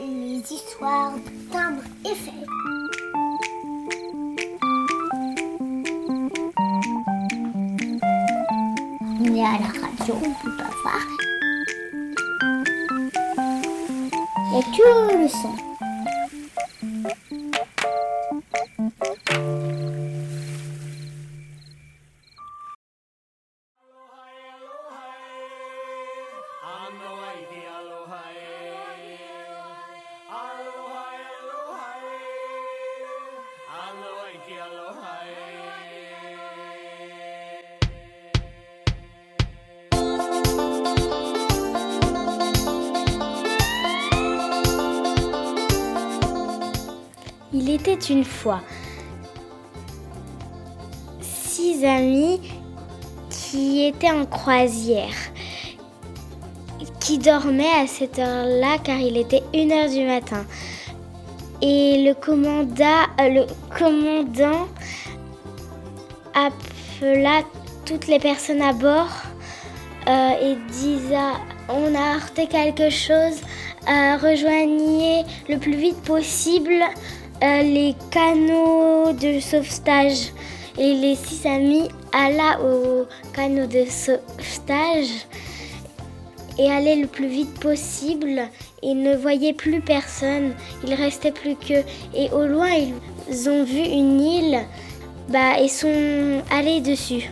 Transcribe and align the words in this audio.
les 0.00 0.42
histoires 0.52 1.12
de 1.14 1.52
timbre 1.52 1.82
effet. 2.04 2.32
On 9.20 9.34
est 9.34 9.40
à 9.40 9.58
la 9.58 9.70
radio, 9.80 10.14
on 10.14 10.32
peut 10.42 10.56
pas 10.56 10.70
voir. 10.82 11.06
Il 14.52 14.64
que 14.76 15.22
le 15.22 15.28
son. 15.28 15.85
Il 47.52 47.70
était 47.70 47.94
une 47.94 48.24
fois 48.24 48.60
six 51.20 51.84
amis 51.84 52.40
qui 53.30 53.86
étaient 53.86 54.10
en 54.10 54.26
croisière, 54.26 55.14
qui 57.00 57.18
dormaient 57.18 57.80
à 57.82 57.86
cette 57.86 58.18
heure-là 58.18 58.78
car 58.82 58.98
il 58.98 59.16
était 59.16 59.42
1h 59.54 59.94
du 59.94 60.04
matin. 60.04 60.44
Et 61.62 62.04
le 62.04 62.14
commandant, 62.14 63.06
euh, 63.20 63.46
commandant 63.76 64.66
appela 66.34 67.42
toutes 67.84 68.08
les 68.08 68.18
personnes 68.18 68.60
à 68.60 68.72
bord 68.72 69.08
euh, 70.08 70.30
et 70.42 70.56
disait 70.72 71.16
on 71.68 71.94
a 71.94 72.16
heurté 72.16 72.46
quelque 72.46 72.90
chose, 72.90 73.40
euh, 73.88 74.16
rejoignez 74.16 75.24
le 75.48 75.58
plus 75.58 75.76
vite 75.76 76.02
possible 76.02 76.84
euh, 77.42 77.62
les 77.62 77.94
canaux 78.10 79.12
de 79.12 79.40
sauvetage. 79.40 80.32
Et 80.78 80.92
les 80.92 81.14
six 81.14 81.46
amis 81.46 81.88
allaient 82.12 82.62
au 82.62 83.06
canot 83.32 83.66
de 83.66 83.86
sauvetage 83.86 85.26
et 86.58 86.70
allaient 86.70 86.96
le 86.96 87.06
plus 87.06 87.28
vite 87.28 87.58
possible. 87.60 88.42
Ils 88.82 89.02
ne 89.02 89.16
voyaient 89.16 89.54
plus 89.54 89.80
personne, 89.80 90.52
il 90.86 90.94
restait 90.94 91.32
plus 91.32 91.56
qu'eux. 91.56 91.84
Et 92.14 92.30
au 92.30 92.46
loin, 92.46 92.68
ils 93.28 93.48
ont 93.48 93.64
vu 93.64 93.80
une 93.80 94.20
île 94.20 94.58
bah, 95.28 95.58
et 95.60 95.68
sont 95.68 96.42
allés 96.50 96.80
dessus. 96.80 97.30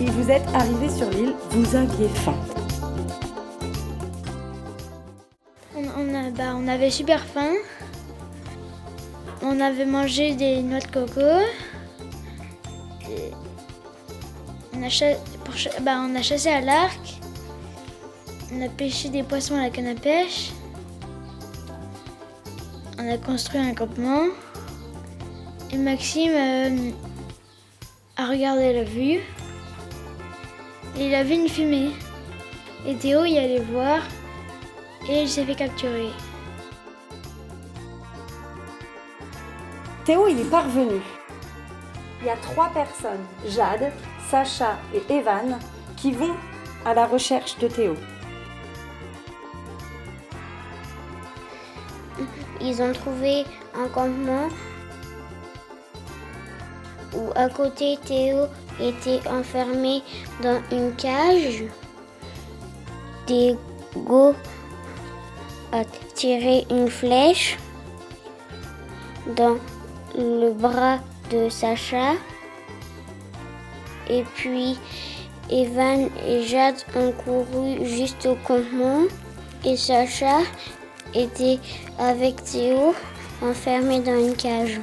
Et 0.00 0.04
vous 0.04 0.30
êtes 0.30 0.46
arrivé 0.54 0.88
sur 0.88 1.10
l'île, 1.10 1.34
vous 1.50 1.76
aviez 1.76 2.08
faim. 2.08 2.57
Avait 6.78 6.90
super 6.90 7.24
faim. 7.24 7.54
On 9.42 9.58
avait 9.60 9.84
mangé 9.84 10.34
des 10.36 10.62
noix 10.62 10.78
de 10.78 10.86
coco. 10.86 11.20
Et 13.10 13.32
On 14.74 14.82
a, 14.84 14.88
cha- 14.88 15.16
pour 15.44 15.56
cha- 15.56 15.80
bah, 15.80 15.98
on 16.08 16.14
a 16.14 16.22
chassé 16.22 16.48
à 16.50 16.60
l'arc. 16.60 17.00
On 18.52 18.62
a 18.62 18.68
pêché 18.68 19.08
des 19.08 19.24
poissons 19.24 19.56
à 19.56 19.62
la 19.62 19.70
canne 19.70 19.88
à 19.88 19.94
pêche. 19.96 20.50
On 22.96 23.10
a 23.12 23.18
construit 23.18 23.60
un 23.60 23.74
campement. 23.74 24.26
Et 25.72 25.76
Maxime 25.76 26.30
euh, 26.32 26.90
a 28.16 28.26
regardé 28.28 28.72
la 28.72 28.84
vue. 28.84 29.18
Et 30.96 31.06
il 31.08 31.14
a 31.14 31.24
vu 31.24 31.34
une 31.34 31.48
fumée. 31.48 31.90
Et 32.86 32.94
Théo 32.94 33.24
y 33.24 33.36
allait 33.36 33.60
voir. 33.72 34.00
Et 35.10 35.22
il 35.22 35.28
s'est 35.28 35.44
fait 35.44 35.56
capturer. 35.56 36.10
Théo, 40.08 40.26
il 40.26 40.40
est 40.40 40.50
parvenu. 40.50 41.02
Il 42.22 42.28
y 42.28 42.30
a 42.30 42.36
trois 42.36 42.70
personnes, 42.70 43.26
Jade, 43.46 43.92
Sacha 44.30 44.78
et 44.94 45.02
Evan, 45.12 45.58
qui 45.98 46.12
vont 46.12 46.34
à 46.86 46.94
la 46.94 47.04
recherche 47.04 47.58
de 47.58 47.68
Théo. 47.68 47.94
Ils 52.62 52.80
ont 52.80 52.94
trouvé 52.94 53.44
un 53.74 53.86
campement 53.88 54.48
où 57.14 57.30
à 57.34 57.50
côté 57.50 57.98
Théo 58.02 58.46
était 58.80 59.20
enfermé 59.28 60.02
dans 60.42 60.62
une 60.72 60.96
cage. 60.96 61.64
Diego 63.26 64.34
a 65.72 65.84
tiré 66.14 66.66
une 66.70 66.88
flèche 66.88 67.58
dans 69.36 69.58
le 70.18 70.52
bras 70.52 70.98
de 71.30 71.48
Sacha. 71.48 72.14
Et 74.10 74.24
puis 74.34 74.78
Evan 75.50 76.10
et 76.26 76.42
Jade 76.42 76.76
ont 76.96 77.12
couru 77.12 77.86
juste 77.86 78.26
au 78.26 78.34
campement. 78.46 79.04
Et 79.64 79.76
Sacha 79.76 80.40
était 81.14 81.58
avec 81.98 82.42
Théo 82.44 82.94
enfermé 83.42 84.00
dans 84.00 84.18
une 84.18 84.36
cage. 84.36 84.80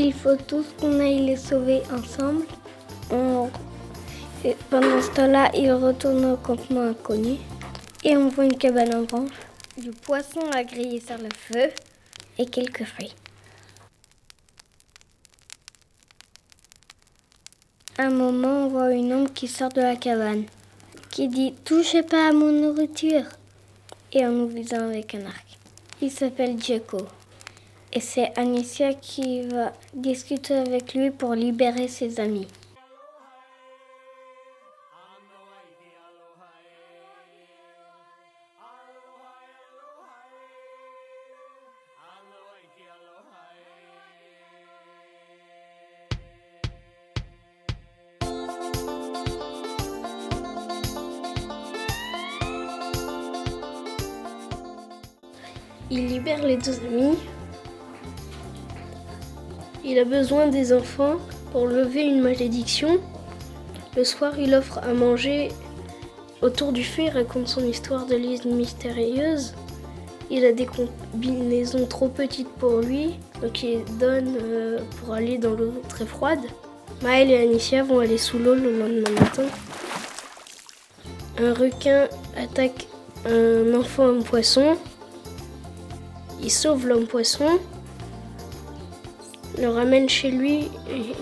Il 0.00 0.12
faut 0.12 0.36
tous 0.36 0.64
qu'on 0.78 1.00
aille 1.00 1.26
les 1.26 1.36
sauver 1.36 1.82
ensemble. 1.92 2.46
Pendant 4.70 5.02
ce 5.02 5.10
temps-là, 5.10 5.50
ils 5.56 5.72
retournent 5.72 6.24
au 6.26 6.36
campement 6.36 6.82
inconnu 6.82 7.38
et 8.04 8.16
on 8.16 8.28
voit 8.28 8.44
une 8.44 8.56
cabane 8.56 8.94
en 8.94 9.02
branche, 9.02 9.34
du 9.76 9.90
poisson 9.90 10.42
à 10.54 10.62
griller 10.62 11.00
sur 11.00 11.18
le 11.18 11.30
feu 11.36 11.72
et 12.38 12.46
quelques 12.46 12.84
fruits. 12.84 13.12
Un 17.98 18.10
moment, 18.10 18.66
on 18.66 18.68
voit 18.68 18.92
une 18.92 19.12
ombre 19.12 19.32
qui 19.34 19.48
sort 19.48 19.72
de 19.72 19.80
la 19.80 19.96
cabane, 19.96 20.44
qui 21.10 21.26
dit 21.26 21.54
Touchez 21.64 22.04
pas 22.04 22.28
à 22.28 22.32
mon 22.32 22.52
nourriture 22.52 23.24
et 24.12 24.24
en 24.24 24.30
nous 24.30 24.46
visant 24.46 24.90
avec 24.90 25.16
un 25.16 25.26
arc. 25.26 25.58
Il 26.00 26.12
s'appelle 26.12 26.54
Diego. 26.54 26.98
Et 27.90 28.00
c'est 28.00 28.38
Anicia 28.38 28.92
qui 28.92 29.42
va 29.48 29.72
discuter 29.94 30.54
avec 30.54 30.94
lui 30.94 31.10
pour 31.10 31.34
libérer 31.34 31.88
ses 31.88 32.20
amis. 32.20 32.46
Il 55.90 56.06
libère 56.06 56.44
les 56.44 56.58
deux 56.58 56.78
amis. 56.80 57.16
Il 59.90 59.98
a 59.98 60.04
besoin 60.04 60.48
des 60.48 60.74
enfants 60.74 61.16
pour 61.50 61.66
lever 61.66 62.02
une 62.02 62.20
malédiction. 62.20 63.00
Le 63.96 64.04
soir, 64.04 64.38
il 64.38 64.54
offre 64.54 64.80
à 64.82 64.92
manger 64.92 65.48
autour 66.42 66.72
du 66.72 66.84
feu. 66.84 67.04
Il 67.06 67.10
raconte 67.10 67.48
son 67.48 67.64
histoire 67.64 68.04
de 68.04 68.14
l'île 68.14 68.46
mystérieuse. 68.54 69.54
Il 70.30 70.44
a 70.44 70.52
des 70.52 70.66
combinaisons 70.66 71.86
trop 71.86 72.08
petites 72.08 72.50
pour 72.50 72.80
lui, 72.80 73.18
donc 73.40 73.62
il 73.62 73.82
donne 73.98 74.36
euh, 74.42 74.78
pour 75.00 75.14
aller 75.14 75.38
dans 75.38 75.54
l'eau 75.54 75.72
très 75.88 76.04
froide. 76.04 76.42
Maël 77.02 77.30
et 77.30 77.38
Anicia 77.38 77.82
vont 77.82 78.00
aller 78.00 78.18
sous 78.18 78.38
l'eau 78.38 78.54
le 78.54 78.78
lendemain 78.78 79.10
matin. 79.18 79.46
Un 81.38 81.54
requin 81.54 82.08
attaque 82.36 82.88
un 83.24 83.72
enfant 83.72 84.04
homme 84.04 84.22
poisson. 84.22 84.76
Il 86.42 86.50
sauve 86.50 86.86
l'homme 86.86 87.06
poisson, 87.06 87.58
le 89.60 89.68
ramène 89.68 90.08
chez 90.08 90.30
lui 90.30 90.68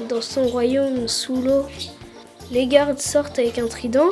dans 0.09 0.21
son 0.21 0.47
royaume 0.47 1.09
sous 1.09 1.41
l'eau. 1.41 1.65
Les 2.51 2.67
gardes 2.67 2.99
sortent 2.99 3.39
avec 3.39 3.59
un 3.59 3.67
trident. 3.67 4.11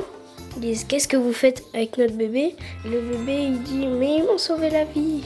Ils 0.56 0.60
disent 0.60 0.84
Qu'est-ce 0.84 1.08
que 1.08 1.16
vous 1.16 1.32
faites 1.32 1.64
avec 1.74 1.98
notre 1.98 2.14
bébé? 2.14 2.56
Le 2.84 3.00
bébé 3.00 3.44
il 3.44 3.62
dit 3.62 3.86
Mais 3.86 4.16
ils 4.16 4.24
m'ont 4.24 4.38
sauvé 4.38 4.70
la 4.70 4.84
vie. 4.84 5.22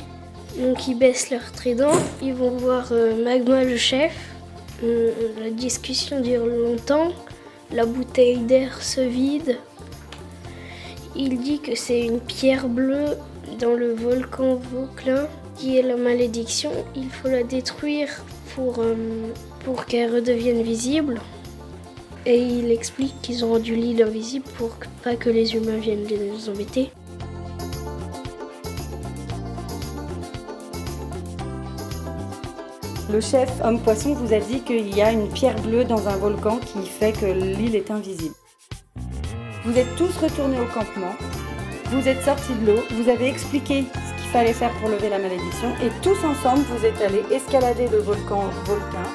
Donc 0.58 0.88
ils 0.88 0.96
baissent 0.96 1.30
leur 1.30 1.52
trident, 1.52 1.92
ils 2.20 2.34
vont 2.34 2.50
voir 2.50 2.88
euh, 2.90 3.22
Magma 3.22 3.62
le 3.62 3.76
chef. 3.76 4.12
Euh, 4.82 5.12
la 5.40 5.50
discussion 5.50 6.20
dure 6.20 6.46
longtemps, 6.46 7.12
la 7.72 7.84
bouteille 7.84 8.38
d'air 8.38 8.82
se 8.82 9.00
vide. 9.00 9.58
Il 11.14 11.40
dit 11.40 11.60
que 11.60 11.74
c'est 11.74 12.00
une 12.00 12.20
pierre 12.20 12.68
bleue 12.68 13.16
dans 13.60 13.74
le 13.74 13.92
volcan 13.92 14.54
Vauclin 14.54 15.28
qui 15.58 15.76
est 15.76 15.82
la 15.82 15.96
malédiction. 15.96 16.70
Il 16.94 17.10
faut 17.10 17.28
la 17.28 17.42
détruire 17.42 18.08
pour, 18.54 18.78
euh, 18.78 18.94
pour 19.64 19.84
qu'elle 19.86 20.14
redevienne 20.14 20.62
visible. 20.62 21.20
Et 22.26 22.38
il 22.38 22.70
explique 22.70 23.20
qu'ils 23.22 23.44
ont 23.44 23.52
rendu 23.52 23.74
l'île 23.74 24.02
invisible 24.02 24.44
pour 24.56 24.70
pas 25.02 25.16
que 25.16 25.30
les 25.30 25.54
humains 25.54 25.78
viennent 25.78 26.04
les 26.04 26.48
embêter. 26.48 26.90
Le 33.10 33.20
chef 33.22 33.50
homme-poisson 33.64 34.12
vous 34.14 34.34
a 34.34 34.38
dit 34.38 34.60
qu'il 34.60 34.94
y 34.94 35.00
a 35.00 35.10
une 35.10 35.28
pierre 35.30 35.58
bleue 35.62 35.84
dans 35.84 36.08
un 36.08 36.16
volcan 36.18 36.58
qui 36.58 36.86
fait 36.86 37.12
que 37.12 37.24
l'île 37.24 37.74
est 37.74 37.90
invisible. 37.90 38.34
Vous 39.64 39.78
êtes 39.78 39.96
tous 39.96 40.14
retournés 40.18 40.60
au 40.60 40.66
campement, 40.66 41.14
vous 41.86 42.06
êtes 42.06 42.22
sortis 42.22 42.52
de 42.60 42.66
l'eau, 42.66 42.80
vous 42.90 43.08
avez 43.08 43.28
expliqué 43.28 43.84
fallait 44.28 44.52
faire 44.52 44.72
pour 44.72 44.90
lever 44.90 45.08
la 45.08 45.18
malédiction 45.18 45.70
et 45.82 45.88
tous 46.02 46.22
ensemble 46.22 46.62
vous 46.68 46.84
êtes 46.84 47.00
allés 47.00 47.24
escalader 47.30 47.88
le 47.88 47.98
volcan 47.98 48.50
Volcan. 48.66 49.08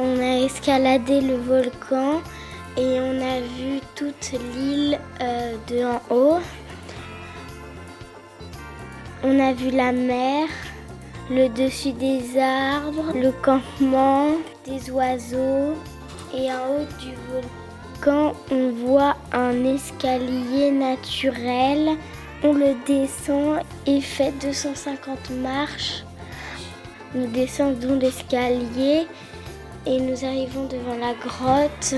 On 0.00 0.20
a 0.20 0.44
escaladé 0.44 1.20
le 1.20 1.36
volcan 1.36 2.20
et 2.76 3.00
on 3.00 3.20
a 3.20 3.40
vu 3.40 3.80
toute 3.94 4.32
l'île 4.32 4.98
euh, 5.20 5.54
de 5.68 5.84
en 5.84 6.00
haut. 6.10 6.40
On 9.22 9.40
a 9.40 9.52
vu 9.52 9.70
la 9.70 9.90
mer, 9.92 10.46
le 11.30 11.48
dessus 11.48 11.92
des 11.92 12.38
arbres, 12.38 13.12
le 13.14 13.32
campement, 13.32 14.30
des 14.66 14.90
oiseaux. 14.90 15.74
Et 16.34 16.50
en 16.52 16.56
haut 16.70 16.86
du 17.00 17.14
volcan, 17.30 18.34
on 18.50 18.70
voit 18.70 19.16
un 19.32 19.64
escalier 19.64 20.70
naturel. 20.70 21.96
On 22.42 22.52
le 22.52 22.74
descend 22.86 23.60
et 23.86 24.00
fait 24.00 24.32
250 24.40 25.30
marches. 25.42 26.04
Nous 27.14 27.26
descendons 27.26 27.98
l'escalier 27.98 29.06
et 29.86 30.00
nous 30.00 30.24
arrivons 30.24 30.66
devant 30.66 30.96
la 30.96 31.14
grotte. 31.14 31.94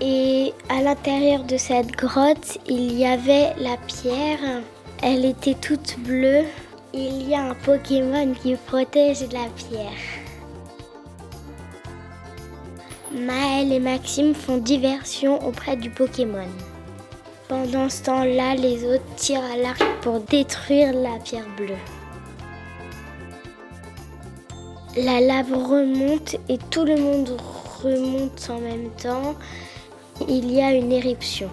Et 0.00 0.52
à 0.68 0.82
l'intérieur 0.82 1.44
de 1.44 1.56
cette 1.56 1.92
grotte, 1.92 2.58
il 2.68 2.92
y 2.92 3.06
avait 3.06 3.54
la 3.58 3.76
pierre. 3.86 4.62
Elle 5.02 5.24
était 5.24 5.54
toute 5.54 5.98
bleue. 6.00 6.44
Il 6.94 7.28
y 7.28 7.34
a 7.34 7.50
un 7.50 7.54
Pokémon 7.54 8.32
qui 8.32 8.56
protège 8.56 9.20
la 9.30 9.46
pierre. 9.54 9.92
Maël 13.12 13.70
et 13.70 13.78
Maxime 13.78 14.34
font 14.34 14.56
diversion 14.56 15.46
auprès 15.46 15.76
du 15.76 15.90
Pokémon. 15.90 16.48
Pendant 17.46 17.90
ce 17.90 18.04
temps-là, 18.04 18.54
les 18.54 18.84
autres 18.84 19.14
tirent 19.16 19.44
à 19.52 19.58
l'arc 19.58 19.84
pour 20.00 20.20
détruire 20.20 20.94
la 20.94 21.18
pierre 21.18 21.48
bleue. 21.58 21.74
La 24.96 25.20
lave 25.20 25.52
remonte 25.52 26.36
et 26.48 26.56
tout 26.70 26.86
le 26.86 26.96
monde 26.96 27.36
remonte 27.82 28.48
en 28.48 28.60
même 28.60 28.88
temps. 29.02 29.34
Il 30.26 30.50
y 30.50 30.62
a 30.62 30.72
une 30.72 30.90
éruption, 30.90 31.50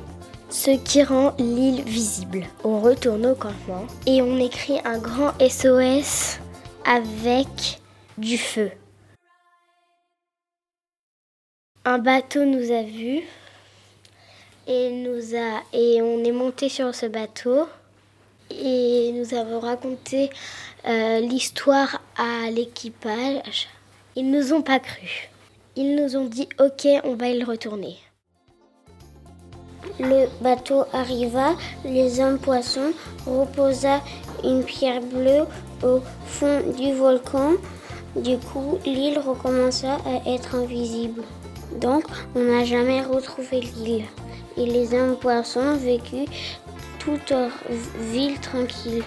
ce 0.50 0.72
qui 0.72 1.04
rend 1.04 1.34
l'île 1.38 1.84
visible. 1.84 2.46
On 2.64 2.80
retourne 2.80 3.26
au 3.26 3.36
campement 3.36 3.86
et 4.06 4.22
on 4.22 4.38
écrit 4.38 4.80
un 4.86 4.98
grand 4.98 5.34
SOS 5.40 6.40
avec 6.86 7.80
du 8.18 8.38
feu. 8.38 8.72
Un 11.84 12.00
bateau 12.00 12.46
nous 12.46 12.72
a 12.72 12.82
vus 12.82 13.22
et, 14.68 14.92
nous 14.92 15.36
a, 15.36 15.62
et 15.74 16.02
on 16.02 16.24
est 16.24 16.32
monté 16.32 16.70
sur 16.70 16.94
ce 16.96 17.06
bateau 17.06 17.68
et 18.50 19.12
nous 19.14 19.34
avons 19.34 19.60
raconté 19.60 20.30
euh, 20.88 21.20
l'histoire 21.20 22.02
à 22.18 22.50
l'équipage. 22.52 23.68
Ils 24.16 24.30
nous 24.30 24.54
ont 24.54 24.62
pas 24.62 24.80
cru. 24.80 25.30
Ils 25.76 25.96
nous 25.96 26.16
ont 26.16 26.26
dit 26.26 26.48
ok, 26.60 26.88
on 27.04 27.16
va 27.16 27.30
y 27.30 27.44
retourner. 27.44 27.98
Le 30.00 30.28
bateau 30.42 30.84
arriva, 30.94 31.56
les 31.84 32.20
hommes 32.20 32.40
poissons 32.40 32.92
reposa 33.26 34.02
une 34.44 34.64
pierre 34.64 35.02
bleue 35.02 35.46
au 35.84 36.02
fond 36.26 36.62
du 36.78 36.94
volcan. 36.94 37.54
Du 38.16 38.38
coup, 38.38 38.78
l'île 38.86 39.20
recommença 39.20 39.98
à 40.06 40.30
être 40.30 40.56
invisible. 40.56 41.22
Donc, 41.82 42.04
on 42.36 42.44
n'a 42.44 42.64
jamais 42.64 43.02
retrouvé 43.02 43.62
l'île. 43.62 44.06
Et 44.58 44.66
les 44.66 44.94
hommes 44.94 45.18
poissons 45.18 45.76
vécurent 45.76 46.30
toute 47.00 47.30
leur 47.30 47.52
ville 48.12 48.40
tranquille. 48.40 49.04